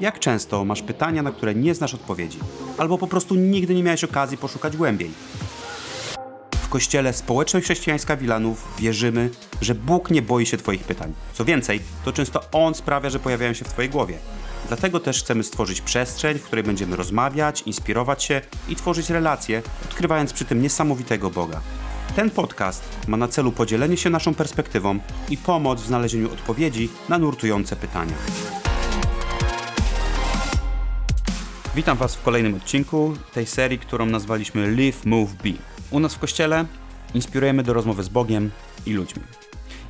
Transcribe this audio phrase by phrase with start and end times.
[0.00, 2.38] Jak często masz pytania, na które nie znasz odpowiedzi,
[2.78, 5.10] albo po prostu nigdy nie miałeś okazji poszukać głębiej?
[6.62, 9.30] W kościele Społeczność Chrześcijańska Wilanów wierzymy,
[9.60, 11.12] że Bóg nie boi się Twoich pytań.
[11.32, 14.18] Co więcej, to często On sprawia, że pojawiają się w Twojej głowie.
[14.68, 20.32] Dlatego też chcemy stworzyć przestrzeń, w której będziemy rozmawiać, inspirować się i tworzyć relacje, odkrywając
[20.32, 21.60] przy tym niesamowitego Boga.
[22.16, 24.98] Ten podcast ma na celu podzielenie się naszą perspektywą
[25.30, 28.14] i pomoc w znalezieniu odpowiedzi na nurtujące pytania.
[31.76, 35.50] Witam Was w kolejnym odcinku tej serii, którą nazwaliśmy Live, Move, Be.
[35.90, 36.66] U nas w kościele
[37.14, 38.50] inspirujemy do rozmowy z Bogiem
[38.86, 39.22] i ludźmi.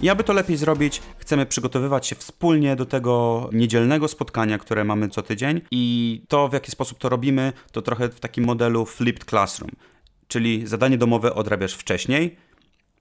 [0.00, 5.08] I aby to lepiej zrobić, chcemy przygotowywać się wspólnie do tego niedzielnego spotkania, które mamy
[5.08, 5.60] co tydzień.
[5.70, 9.70] I to, w jaki sposób to robimy, to trochę w takim modelu flipped classroom.
[10.28, 12.36] Czyli zadanie domowe odrabiasz wcześniej,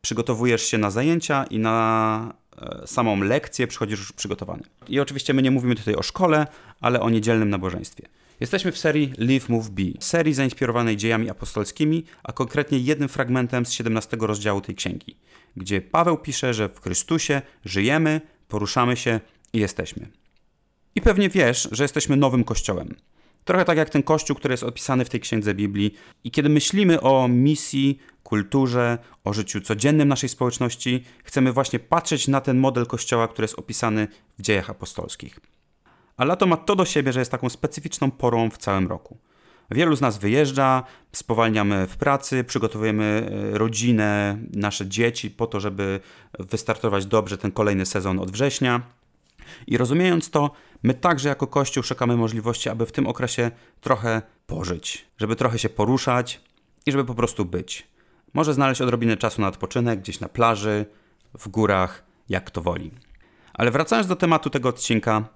[0.02, 4.64] przygotowujesz się na zajęcia i na e, samą lekcję przychodzisz już przygotowany.
[4.88, 6.48] I oczywiście my nie mówimy tutaj o szkole,
[6.82, 8.08] ale o niedzielnym nabożeństwie.
[8.40, 13.72] Jesteśmy w serii Live Move Be, serii zainspirowanej dziejami apostolskimi, a konkretnie jednym fragmentem z
[13.72, 15.18] 17 rozdziału tej księgi,
[15.58, 19.20] gdzie Paweł pisze, że w Chrystusie żyjemy, poruszamy się
[19.54, 20.08] i jesteśmy.
[20.96, 22.96] I pewnie wiesz, że jesteśmy nowym kościołem.
[23.46, 25.94] Trochę tak jak ten kościół, który jest opisany w tej księdze Biblii.
[26.24, 32.42] I kiedy myślimy o misji, kulturze, o życiu codziennym naszej społeczności, chcemy właśnie patrzeć na
[32.42, 34.08] ten model kościoła, który jest opisany
[34.40, 35.40] w dziejach apostolskich.
[36.18, 39.18] A lato ma to do siebie, że jest taką specyficzną porą w całym roku.
[39.72, 46.00] Wielu z nas wyjeżdża, spowalniamy w pracy, przygotowujemy e, rodzinę, nasze dzieci po to, żeby
[46.40, 48.82] wystartować dobrze ten kolejny sezon od września.
[49.68, 50.52] I rozumiejąc to,
[50.84, 55.70] my także jako Kościół szukamy możliwości, aby w tym okresie trochę pożyć, żeby trochę się
[55.70, 56.42] poruszać
[56.86, 57.88] i żeby po prostu być.
[58.34, 60.86] Może znaleźć odrobinę czasu na odpoczynek gdzieś na plaży,
[61.40, 62.92] w górach, jak to woli.
[63.54, 65.30] Ale wracając do tematu tego odcinka,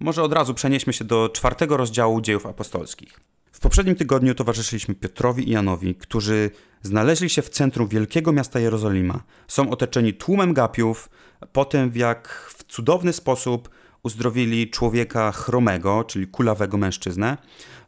[0.00, 3.20] może od razu przenieśmy się do czwartego rozdziału dziejów apostolskich.
[3.52, 6.50] W poprzednim tygodniu towarzyszyliśmy Piotrowi i Janowi, którzy
[6.82, 9.22] znaleźli się w centrum wielkiego miasta Jerozolima.
[9.48, 11.08] Są otoczeni tłumem gapiów,
[11.52, 13.68] po tym jak w cudowny sposób
[14.02, 17.36] uzdrowili człowieka chromego, czyli kulawego mężczyznę,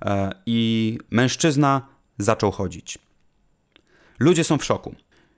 [0.05, 1.89] e, i mężczyzna
[2.19, 2.99] zaczął chodzić.
[4.19, 4.95] Ludzie są w szoku.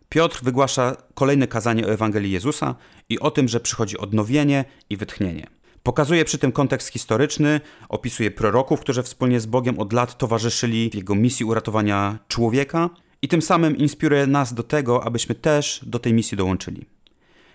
[0.08, 2.74] Piotr wygłasza kolejne kazanie o Ewangelii Jezusa
[3.08, 5.55] i o tym, że przychodzi odnowienie i wytchnienie.
[5.86, 10.94] Pokazuje przy tym kontekst historyczny, opisuje proroków, którzy wspólnie z Bogiem od lat towarzyszyli w
[10.94, 12.90] jego misji uratowania człowieka
[13.22, 16.86] i tym samym inspiruje nas do tego, abyśmy też do tej misji dołączyli.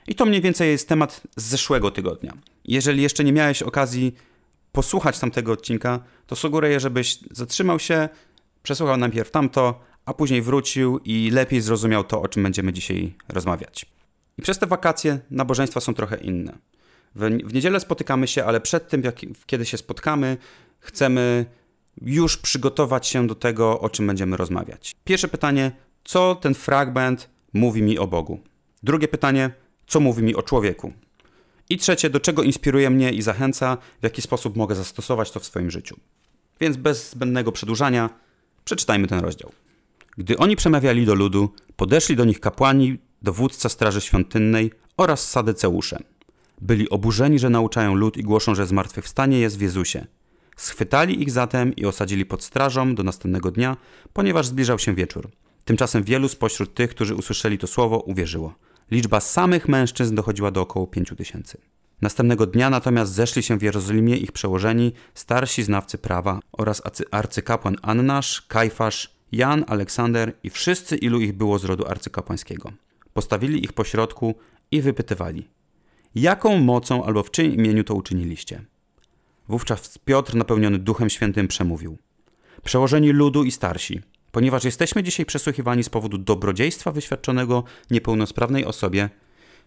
[0.07, 2.33] I to mniej więcej jest temat z zeszłego tygodnia.
[2.65, 4.15] Jeżeli jeszcze nie miałeś okazji
[4.71, 8.09] posłuchać tamtego odcinka, to sugeruję, żebyś zatrzymał się,
[8.63, 13.85] przesłuchał najpierw tamto, a później wrócił i lepiej zrozumiał to, o czym będziemy dzisiaj rozmawiać.
[14.37, 16.57] I przez te wakacje nabożeństwa są trochę inne.
[17.15, 20.37] W, w niedzielę spotykamy się, ale przed tym, jak, kiedy się spotkamy,
[20.79, 21.45] chcemy
[22.01, 24.95] już przygotować się do tego, o czym będziemy rozmawiać.
[25.03, 25.71] Pierwsze pytanie,
[26.03, 28.39] co ten fragment mówi mi o Bogu?
[28.83, 29.51] Drugie pytanie,
[29.87, 30.93] co mówi mi o człowieku?
[31.69, 35.45] I trzecie, do czego inspiruje mnie i zachęca, w jaki sposób mogę zastosować to w
[35.45, 35.97] swoim życiu.
[36.59, 38.09] Więc bez zbędnego przedłużania,
[38.65, 39.51] przeczytajmy ten rozdział.
[40.17, 45.97] Gdy oni przemawiali do ludu, podeszli do nich kapłani, dowódca Straży Świątynnej oraz Sadyceusze.
[46.61, 50.05] Byli oburzeni, że nauczają lud i głoszą, że zmartwychwstanie jest w Jezusie.
[50.57, 53.77] Schwytali ich zatem i osadzili pod strażą do następnego dnia,
[54.13, 55.29] ponieważ zbliżał się wieczór.
[55.65, 58.55] Tymczasem wielu spośród tych, którzy usłyszeli to słowo, uwierzyło.
[58.91, 61.57] Liczba samych mężczyzn dochodziła do około pięciu tysięcy.
[62.01, 68.41] Następnego dnia natomiast zeszli się w Jerozolimie ich przełożeni, starsi znawcy prawa oraz arcykapłan Annasz,
[68.41, 72.71] Kajfasz, Jan, Aleksander i wszyscy ilu ich było z rodu arcykapłańskiego.
[73.13, 74.35] Postawili ich pośrodku
[74.71, 75.47] i wypytywali–
[76.15, 78.65] Jaką mocą albo w czyim imieniu to uczyniliście?
[79.47, 81.97] Wówczas Piotr, napełniony Duchem Świętym, przemówił.
[82.63, 84.01] Przełożeni ludu i starsi,
[84.31, 89.09] ponieważ jesteśmy dzisiaj przesłuchiwani z powodu dobrodziejstwa wyświadczonego niepełnosprawnej osobie,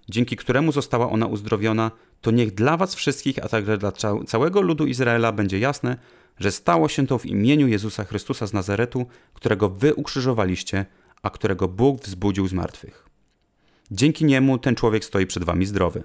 [0.08, 3.92] dzięki któremu została ona uzdrowiona, to niech dla was wszystkich, a także dla
[4.26, 5.96] całego ludu Izraela będzie jasne,
[6.38, 10.86] że stało się to w imieniu Jezusa Chrystusa z Nazaretu, którego wy ukrzyżowaliście,
[11.22, 13.08] a którego Bóg wzbudził z martwych.
[13.90, 16.04] Dzięki niemu ten człowiek stoi przed wami zdrowy.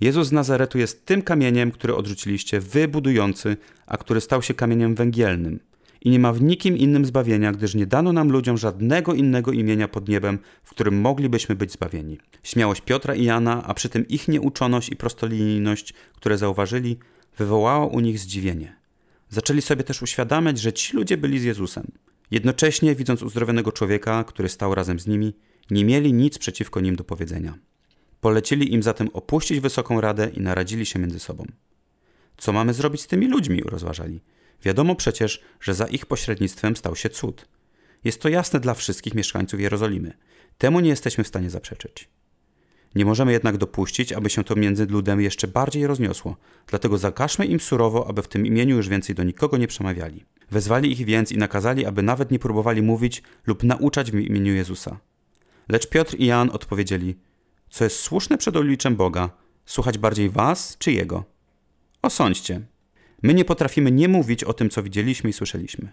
[0.00, 3.56] Jezus z Nazaretu jest tym kamieniem, który odrzuciliście, wy budujący,
[3.86, 5.60] a który stał się kamieniem węgielnym.
[6.00, 9.88] I nie ma w nikim innym zbawienia, gdyż nie dano nam ludziom żadnego innego imienia
[9.88, 12.18] pod niebem, w którym moglibyśmy być zbawieni.
[12.42, 16.98] Śmiałość Piotra i Jana, a przy tym ich nieuczoność i prostolinijność, które zauważyli,
[17.38, 18.76] wywołała u nich zdziwienie.
[19.28, 21.86] Zaczęli sobie też uświadamiać, że ci ludzie byli z Jezusem.
[22.30, 25.34] Jednocześnie, widząc uzdrowionego człowieka, który stał razem z nimi,
[25.70, 27.58] nie mieli nic przeciwko nim do powiedzenia.
[28.20, 31.46] Polecili im zatem opuścić Wysoką Radę i naradzili się między sobą.
[32.36, 33.62] Co mamy zrobić z tymi ludźmi?
[33.62, 34.20] rozważali.
[34.62, 37.48] Wiadomo przecież, że za ich pośrednictwem stał się cud.
[38.04, 40.12] Jest to jasne dla wszystkich mieszkańców Jerozolimy.
[40.58, 42.08] Temu nie jesteśmy w stanie zaprzeczyć.
[42.94, 46.36] Nie możemy jednak dopuścić, aby się to między ludem jeszcze bardziej rozniosło,
[46.66, 50.24] dlatego zakażmy im surowo, aby w tym imieniu już więcej do nikogo nie przemawiali.
[50.50, 55.00] Wezwali ich więc i nakazali, aby nawet nie próbowali mówić lub nauczać w imieniu Jezusa.
[55.68, 57.16] Lecz Piotr i Jan odpowiedzieli:
[57.70, 59.30] Co jest słuszne przed obliczem Boga,
[59.66, 61.24] słuchać bardziej was czy jego?
[62.02, 62.60] Osądźcie.
[63.22, 65.92] My nie potrafimy nie mówić o tym, co widzieliśmy i słyszeliśmy.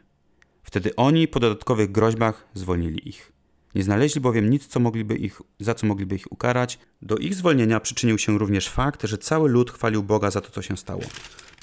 [0.64, 3.32] Wtedy oni po dodatkowych groźbach zwolnili ich.
[3.76, 6.80] Nie znaleźli bowiem nic, co mogliby ich, za co mogliby ich ukarać.
[7.02, 10.62] Do ich zwolnienia przyczynił się również fakt, że cały lud chwalił Boga za to, co
[10.62, 11.02] się stało.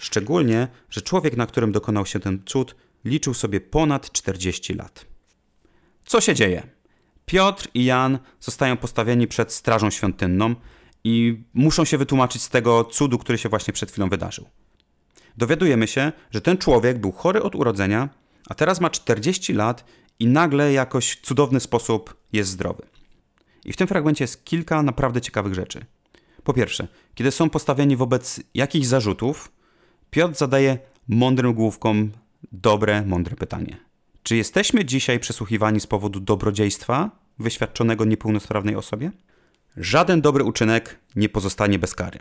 [0.01, 5.07] Szczególnie, że człowiek, na którym dokonał się ten cud, liczył sobie ponad 40 lat.
[6.07, 6.63] Co się dzieje?
[7.27, 10.55] Piotr i Jan zostają postawieni przed strażą świątynną
[11.05, 14.49] i muszą się wytłumaczyć z tego cudu, który się właśnie przed chwilą wydarzył.
[15.37, 18.09] Dowiadujemy się, że ten człowiek był chory od urodzenia,
[18.49, 19.85] a teraz ma 40 lat
[20.19, 22.83] i nagle jakoś w cudowny sposób jest zdrowy.
[23.65, 25.85] I w tym fragmencie jest kilka naprawdę ciekawych rzeczy.
[26.45, 29.53] Po pierwsze, kiedy są postawieni wobec jakichś zarzutów,
[30.11, 30.79] Piotr zadaje
[31.09, 32.13] mądrym główkom
[32.53, 33.92] dobre, mądre pytanie.
[34.23, 39.11] Czy jesteśmy dzisiaj przesłuchiwani z powodu dobrodziejstwa wyświadczonego niepełnosprawnej osobie?
[39.77, 42.19] Żaden dobry uczynek nie pozostanie bez kary.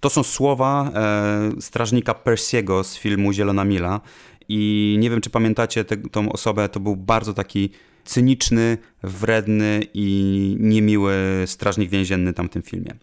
[0.00, 4.00] To są słowa e, strażnika Persiego z filmu Zielona Mila.
[4.48, 7.70] I nie wiem, czy pamiętacie tę tą osobę, to był bardzo taki
[8.04, 11.14] cyniczny, wredny i niemiły
[11.46, 12.94] strażnik więzienny tam w tym filmie.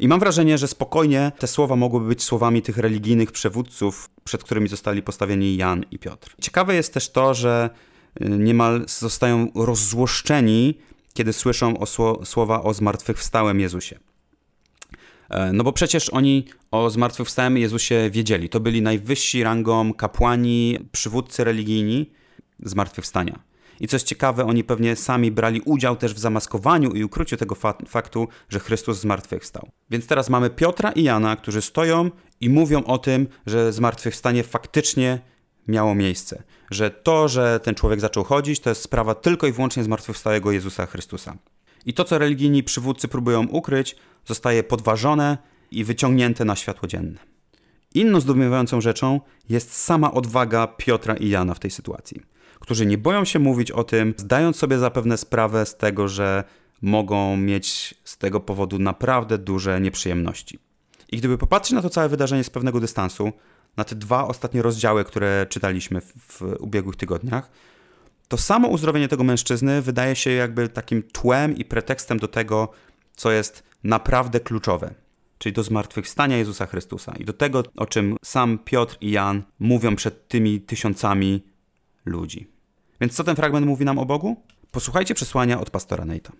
[0.00, 4.68] I mam wrażenie, że spokojnie te słowa mogłyby być słowami tych religijnych przywódców, przed którymi
[4.68, 6.34] zostali postawieni Jan i Piotr.
[6.40, 7.70] Ciekawe jest też to, że
[8.20, 10.78] y, niemal zostają rozzłoszczeni,
[11.14, 11.86] kiedy słyszą o
[12.24, 13.98] słowa o zmartwychwstałym Jezusie.
[15.30, 18.48] E, no bo przecież oni o zmartwychwstałym Jezusie wiedzieli.
[18.48, 22.10] To byli najwyżsi rangą kapłani, przywódcy religijni
[22.62, 23.47] zmartwychwstania.
[23.80, 27.54] I co jest ciekawe, oni pewnie sami brali udział też w zamaskowaniu i ukryciu tego
[27.54, 29.68] fa faktu, że Chrystus zmartwychwstał.
[29.90, 32.10] Więc teraz mamy Piotra i Jana, którzy stoją
[32.40, 35.18] i mówią o tym, że zmartwychwstanie faktycznie
[35.68, 36.42] miało miejsce.
[36.70, 40.86] Że to, że ten człowiek zaczął chodzić, to jest sprawa tylko i wyłącznie zmartwychwstałego Jezusa
[40.86, 41.36] Chrystusa.
[41.86, 43.96] I to, co religijni przywódcy próbują ukryć,
[44.26, 45.38] zostaje podważone
[45.70, 47.18] i wyciągnięte na światło dzienne.
[47.94, 52.22] Inną zdumiewającą rzeczą jest sama odwaga Piotra i Jana w tej sytuacji,
[52.60, 56.44] którzy nie boją się mówić o tym, zdając sobie zapewne sprawę z tego, że
[56.82, 60.58] mogą mieć z tego powodu naprawdę duże nieprzyjemności.
[61.12, 63.32] I gdyby popatrzeć na to całe wydarzenie z pewnego dystansu,
[63.76, 67.50] na te dwa ostatnie rozdziały, które czytaliśmy w, w ubiegłych tygodniach,
[68.28, 72.68] to samo uzdrowienie tego mężczyzny wydaje się jakby takim tłem i pretekstem do tego,
[73.16, 74.94] co jest naprawdę kluczowe,
[75.38, 79.96] czyli do zmartwychwstania Jezusa Chrystusa i do tego, o czym sam Piotr i Jan mówią
[79.96, 81.42] przed tymi tysiącami
[82.08, 82.46] ludzi.
[83.00, 84.36] Więc co ten fragment mówi nam o Bogu?
[84.70, 86.32] Posłuchajcie przesłania od pastora Neita.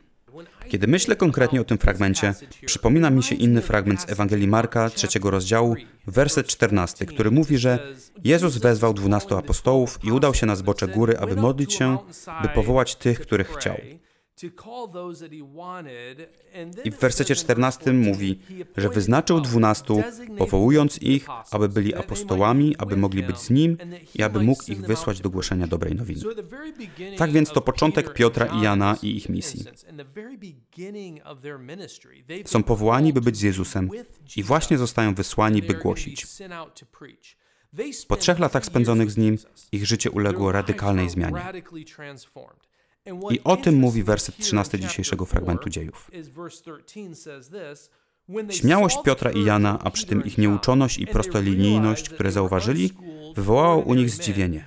[0.69, 2.35] Kiedy myślę konkretnie o tym fragmencie,
[2.67, 5.77] przypomina mi się inny fragment z Ewangelii Marka, trzeciego rozdziału,
[6.07, 7.95] werset 14, który mówi, że
[8.25, 11.99] Jezus wezwał dwunastu apostołów i udał się na zbocze góry, aby modlić się,
[12.43, 13.77] by powołać tych, których chciał.
[16.85, 18.39] I w wersecie 14 mówi,
[18.77, 20.03] że wyznaczył dwunastu,
[20.39, 23.77] powołując ich, aby byli apostołami, aby mogli być z nim
[24.15, 26.23] i aby mógł ich wysłać do głoszenia dobrej nowiny.
[27.17, 29.65] Tak więc to początek Piotra i Jana i ich misji.
[32.45, 33.91] Są powołani, by być z Jezusem
[34.37, 36.27] i właśnie zostają wysłani, by głosić.
[38.09, 39.39] Po trzech latach spędzonych z nim,
[39.73, 41.43] ich życie uległo radykalnej zmianie.
[43.31, 46.11] I o tym mówi werset 13 dzisiejszego fragmentu dziejów.
[48.51, 52.93] Śmiałość Piotra i Jana, a przy tym ich nieuczoność i prostolinijność, które zauważyli,
[53.35, 54.65] wywołało u nich zdziwienie.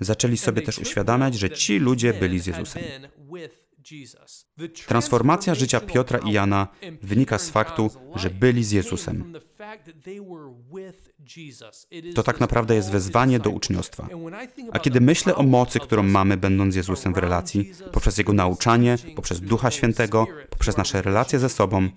[0.00, 2.82] Zaczęli sobie też uświadamiać, że ci ludzie byli z Jezusem.
[4.86, 6.68] Transformacja życia Piotra i Jana
[7.02, 9.32] wynika z faktu, że byli z Jezusem.
[12.14, 14.08] To tak naprawdę jest wezwanie do uczniostwa.
[14.72, 18.96] A kiedy myślę o mocy, którą mamy, będąc z Jezusem w relacji, poprzez Jego nauczanie,
[19.16, 21.88] poprzez Ducha Świętego, poprzez nasze relacje ze sobą,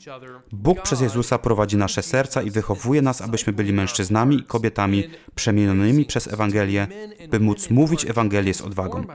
[0.52, 5.04] Bóg przez Jezusa prowadzi nasze serca i wychowuje nas, abyśmy byli mężczyznami i kobietami
[5.36, 6.88] przemienionymi przez Ewangelię,
[7.30, 9.06] by móc mówić Ewangelię z odwagą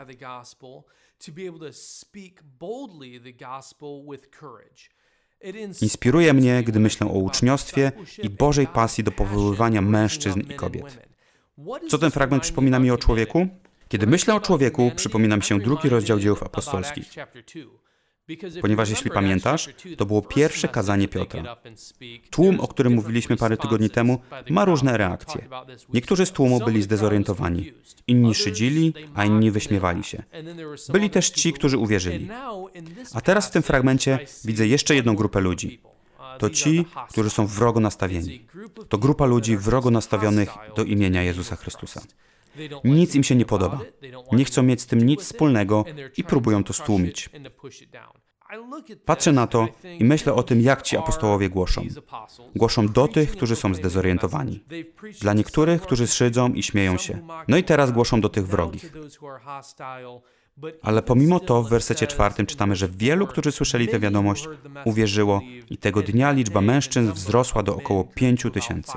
[1.19, 4.91] to be able to speak boldly the gospel with courage.
[5.83, 7.93] Inspiruje mnie, gdy myślę o uczniostwie
[8.23, 11.09] i Bożej pasji do powoływania mężczyzn i kobiet.
[11.89, 13.49] Co ten fragment przypomina mi o człowieku?
[13.89, 17.11] Kiedy myślę o człowieku, przypomina mi się drugi rozdział dziejów apostolskich.
[18.61, 21.57] Ponieważ jeśli pamiętasz, to było pierwsze kazanie Piotra.
[22.31, 25.49] Tłum, o którym mówiliśmy parę tygodni temu, ma różne reakcje.
[25.95, 27.73] Niektórzy z tłumu byli zdezorientowani,
[28.07, 30.23] inni szydzili, a inni wyśmiewali się.
[30.93, 32.29] Byli też ci, którzy uwierzyli.
[33.15, 35.81] A teraz w tym fragmencie widzę jeszcze jedną grupę ludzi.
[36.39, 38.47] To ci, którzy są wrogo nastawieni.
[38.89, 42.03] To grupa ludzi wrogo nastawionych do imienia Jezusa Chrystusa.
[42.85, 43.81] Nic im się nie podoba.
[44.33, 45.85] Nie chcą mieć z tym nic wspólnego
[46.17, 47.31] i próbują to stłumić.
[49.05, 49.69] Patrzę na to
[49.99, 51.87] i myślę o tym, jak ci apostołowie głoszą.
[52.57, 54.65] Głoszą do tych, którzy są zdezorientowani.
[55.21, 57.19] Dla niektórych, którzy szydzą i śmieją się.
[57.49, 58.93] No i teraz głoszą do tych wrogich.
[60.83, 64.49] Ale pomimo to w wersecie czwartym czytamy, że wielu, którzy słyszeli tę wiadomość,
[64.85, 68.93] uwierzyło i tego dnia liczba mężczyzn wzrosła do około pięciu tysięcy.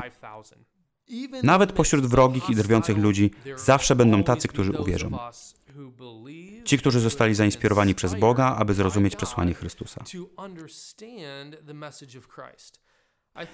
[1.43, 5.17] Nawet pośród wrogich i drwiących ludzi zawsze będą tacy, którzy uwierzą.
[6.65, 10.03] Ci, którzy zostali zainspirowani przez Boga, aby zrozumieć przesłanie Chrystusa.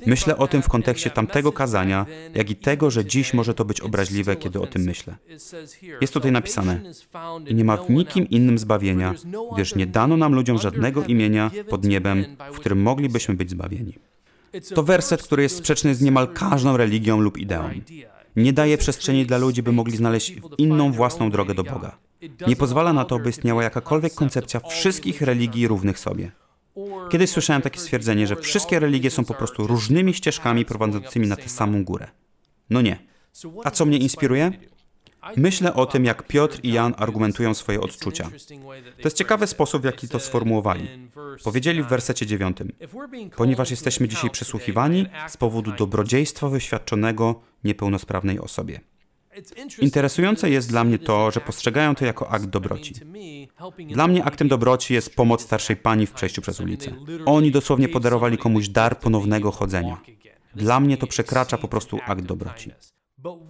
[0.05, 3.81] Myślę o tym w kontekście tamtego kazania, jak i tego, że dziś może to być
[3.81, 5.15] obraźliwe, kiedy o tym myślę.
[6.01, 6.81] Jest tutaj napisane:
[7.47, 9.13] I nie ma w nikim innym zbawienia,
[9.53, 13.93] gdyż nie dano nam ludziom żadnego imienia pod niebem, w którym moglibyśmy być zbawieni.
[14.75, 17.69] To werset, który jest sprzeczny z niemal każdą religią lub ideą.
[18.35, 21.97] Nie daje przestrzeni dla ludzi, by mogli znaleźć inną własną drogę do Boga.
[22.47, 26.31] Nie pozwala na to, by istniała jakakolwiek koncepcja wszystkich religii równych sobie.
[27.09, 31.49] Kiedyś słyszałem takie stwierdzenie, że wszystkie religie są po prostu różnymi ścieżkami prowadzącymi na tę
[31.49, 32.07] samą górę.
[32.69, 32.99] No nie.
[33.63, 34.51] A co mnie inspiruje?
[35.37, 38.29] Myślę o tym, jak Piotr i Jan argumentują swoje odczucia.
[38.97, 41.09] To jest ciekawy sposób, w jaki to sformułowali.
[41.43, 42.71] Powiedzieli w wersecie dziewiątym:
[43.35, 48.79] Ponieważ jesteśmy dzisiaj przesłuchiwani z powodu dobrodziejstwa wyświadczonego niepełnosprawnej osobie.
[49.79, 52.93] Interesujące jest dla mnie to, że postrzegają to jako akt dobroci.
[53.87, 56.91] Dla mnie aktem dobroci jest pomoc starszej pani w przejściu przez ulicę.
[57.25, 60.01] Oni dosłownie podarowali komuś dar ponownego chodzenia.
[60.55, 62.71] Dla mnie to przekracza po prostu akt dobroci.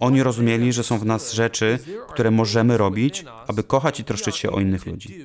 [0.00, 1.78] Oni rozumieli, że są w nas rzeczy,
[2.08, 5.24] które możemy robić, aby kochać i troszczyć się o innych ludzi.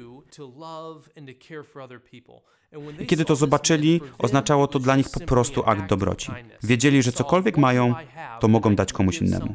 [3.00, 6.32] I kiedy to zobaczyli, oznaczało to dla nich po prostu akt dobroci.
[6.64, 7.96] Wiedzieli, że cokolwiek mają,
[8.40, 9.54] to mogą dać komuś innemu.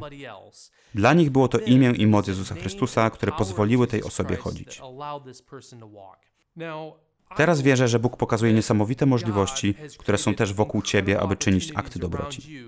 [0.95, 4.81] Dla nich było to imię i moc Jezusa Chrystusa, które pozwoliły tej osobie chodzić.
[7.35, 11.99] Teraz wierzę, że Bóg pokazuje niesamowite możliwości, które są też wokół Ciebie, aby czynić akty
[11.99, 12.65] dobroci.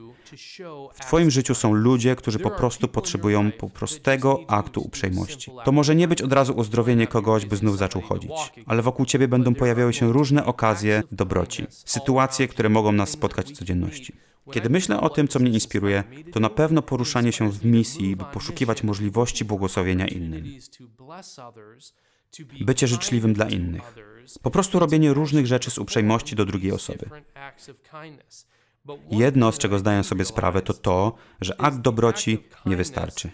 [0.94, 5.52] W Twoim życiu są ludzie, którzy po prostu potrzebują po prostego aktu uprzejmości.
[5.66, 8.32] To może nie być od razu uzdrowienie kogoś, by znów zaczął chodzić,
[8.66, 13.58] ale wokół Ciebie będą pojawiały się różne okazje dobroci, sytuacje, które mogą nas spotkać w
[13.58, 14.14] codzienności.
[14.52, 18.26] Kiedy myślę o tym, co mnie inspiruje, to na pewno poruszanie się w misji, by
[18.34, 20.44] poszukiwać możliwości błogosławienia innym.
[22.62, 23.96] Bycie życzliwym dla innych.
[24.42, 27.10] Po prostu robienie różnych rzeczy z uprzejmości do drugiej osoby.
[29.12, 33.32] Jedno, z czego zdaję sobie sprawę, to to, że akt dobroci nie wystarczy.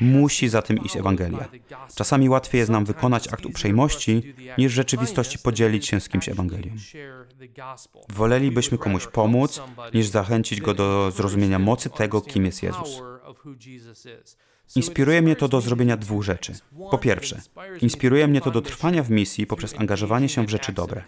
[0.00, 1.48] Musi za tym iść Ewangelia.
[1.94, 6.74] Czasami łatwiej jest nam wykonać akt uprzejmości, niż w rzeczywistości podzielić się z kimś Ewangelią.
[8.08, 9.62] Wolelibyśmy komuś pomóc,
[9.94, 13.02] niż zachęcić go do zrozumienia mocy tego, kim jest Jezus.
[14.76, 16.52] Inspiruje mnie to do zrobienia dwóch rzeczy.
[16.90, 17.40] Po pierwsze,
[17.80, 21.04] inspiruje mnie to do trwania w misji poprzez angażowanie się w rzeczy dobre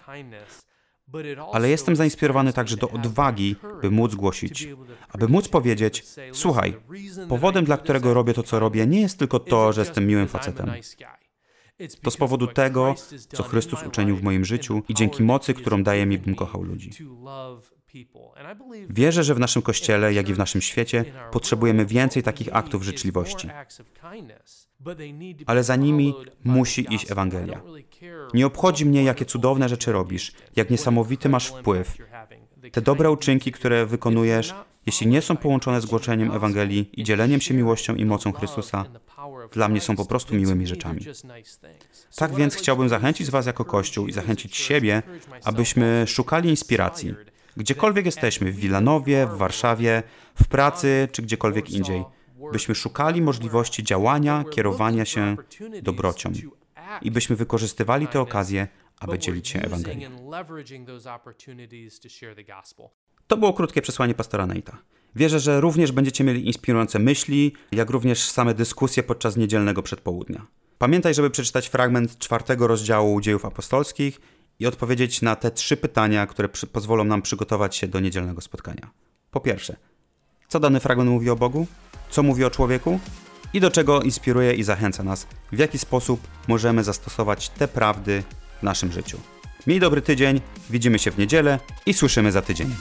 [1.53, 4.69] ale jestem zainspirowany także do odwagi, by móc głosić,
[5.09, 6.77] aby móc powiedzieć: Słuchaj,
[7.29, 10.71] powodem, dla którego robię to, co robię, nie jest tylko to, że jestem miłym facetem.
[12.03, 12.95] To z powodu tego,
[13.33, 16.91] co Chrystus uczynił w moim życiu i dzięki mocy, którą daje mi, bym kochał ludzi.
[18.91, 23.49] Wierzę, że w naszym kościele, jak i w naszym świecie, potrzebujemy więcej takich aktów życzliwości.
[25.47, 27.63] Ale za nimi musi iść Ewangelia.
[28.35, 31.97] Nie obchodzi mnie, jakie cudowne rzeczy robisz, jak niesamowity masz wpływ.
[32.73, 34.55] Te dobre uczynki, które wykonujesz,
[34.87, 38.85] jeśli nie są połączone z głoszeniem Ewangelii i dzieleniem się miłością i mocą Chrystusa,
[39.53, 41.01] dla mnie są po prostu miłymi rzeczami.
[42.17, 45.03] Tak więc chciałbym zachęcić Was jako Kościół i zachęcić siebie,
[45.45, 47.15] abyśmy szukali inspiracji.
[47.57, 50.03] Gdziekolwiek jesteśmy, w Wilanowie, w Warszawie,
[50.35, 52.05] w pracy czy gdziekolwiek indziej,
[52.53, 55.37] byśmy szukali możliwości działania, kierowania się
[55.83, 56.33] dobrocią
[57.03, 58.69] i byśmy wykorzystywali te okazje,
[59.01, 60.31] aby dzielić się Ewangelią.
[63.27, 64.77] To było krótkie przesłanie pastora Nate'a.
[65.17, 70.47] Wierzę, że również będziecie mieli inspirujące myśli, jak również same dyskusje podczas niedzielnego przedpołudnia.
[70.79, 74.21] Pamiętaj, żeby przeczytać fragment czwartego rozdziału dziejów apostolskich
[74.59, 78.91] i odpowiedzieć na te trzy pytania, które pozwolą nam przygotować się do niedzielnego spotkania.
[79.31, 79.77] Po pierwsze,
[80.49, 81.67] co dany fragment mówi o Bogu?
[82.11, 83.01] Co mówi o człowieku?
[83.53, 85.27] I do czego inspiruje i zachęca nas?
[85.53, 88.23] W jaki sposób możemy zastosować te prawdy
[88.61, 89.19] w naszym życiu.
[89.67, 92.75] Miej dobry tydzień, widzimy się w niedzielę i słyszymy za tydzień.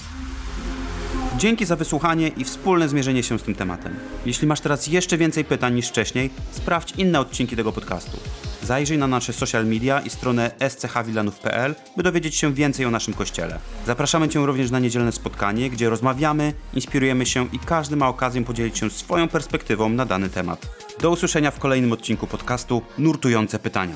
[1.37, 3.95] Dzięki za wysłuchanie i wspólne zmierzenie się z tym tematem.
[4.25, 8.17] Jeśli masz teraz jeszcze więcej pytań niż wcześniej, sprawdź inne odcinki tego podcastu.
[8.63, 13.59] Zajrzyj na nasze social media i stronę schwilanów.pl, by dowiedzieć się więcej o naszym kościele.
[13.85, 18.77] Zapraszamy Cię również na niedzielne spotkanie, gdzie rozmawiamy, inspirujemy się i każdy ma okazję podzielić
[18.77, 20.67] się swoją perspektywą na dany temat.
[21.01, 23.95] Do usłyszenia w kolejnym odcinku podcastu Nurtujące Pytania.